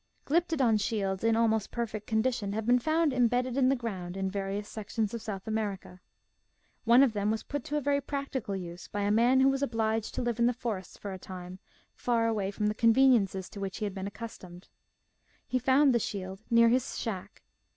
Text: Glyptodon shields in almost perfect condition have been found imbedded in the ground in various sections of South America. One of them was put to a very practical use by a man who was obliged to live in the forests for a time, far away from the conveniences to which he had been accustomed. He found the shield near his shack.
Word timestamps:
Glyptodon 0.25 0.79
shields 0.79 1.23
in 1.23 1.35
almost 1.35 1.69
perfect 1.69 2.07
condition 2.07 2.53
have 2.53 2.65
been 2.65 2.79
found 2.79 3.13
imbedded 3.13 3.55
in 3.55 3.69
the 3.69 3.75
ground 3.75 4.17
in 4.17 4.31
various 4.31 4.67
sections 4.67 5.13
of 5.13 5.21
South 5.21 5.47
America. 5.47 6.01
One 6.85 7.03
of 7.03 7.13
them 7.13 7.29
was 7.29 7.43
put 7.43 7.63
to 7.65 7.77
a 7.77 7.81
very 7.81 8.01
practical 8.01 8.55
use 8.55 8.87
by 8.87 9.01
a 9.01 9.11
man 9.11 9.41
who 9.41 9.47
was 9.49 9.61
obliged 9.61 10.15
to 10.15 10.23
live 10.23 10.39
in 10.39 10.47
the 10.47 10.53
forests 10.53 10.97
for 10.97 11.13
a 11.13 11.19
time, 11.19 11.59
far 11.93 12.27
away 12.27 12.49
from 12.49 12.65
the 12.65 12.73
conveniences 12.73 13.47
to 13.51 13.59
which 13.59 13.77
he 13.77 13.85
had 13.85 13.93
been 13.93 14.07
accustomed. 14.07 14.69
He 15.47 15.59
found 15.59 15.93
the 15.93 15.99
shield 15.99 16.41
near 16.49 16.69
his 16.69 16.97
shack. 16.97 17.43